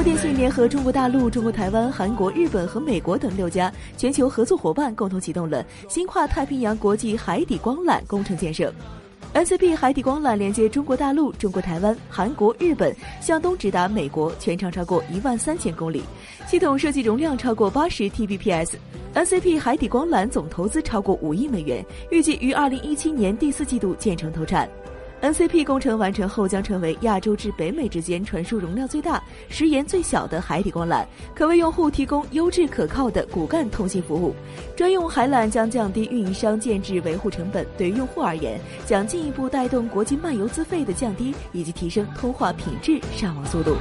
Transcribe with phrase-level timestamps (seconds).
[0.00, 8.72] 国电信联合中国大陆、中国台湾、韩国、日本和美国等六家全球合作伙伴，共同启动了新跨太平洋国际海底光缆工程建设。
[9.34, 16.02] NCP 海底光缆连接中国大陆、中国台湾、韩国、日本，向东直达美国，全长超过一万三千公里，
[16.46, 18.76] 系统设计容量超过八十 Tbps。
[19.14, 24.66] NCP 海底光缆总投资超过五亿美元，预计于二零一七年第四季度建成投产。
[25.22, 34.34] NCP 工程完成后将成为亚洲至北美之间传输容量最大、时延最小的海底光缆，可为用户提供优质可靠的骨干通信服务。
[34.74, 43.76] 专用海缆将降低运营商建制维护成本，对于用户而言，将进一步带动国际漫游资费的降低以及提升通话品质、上网速度。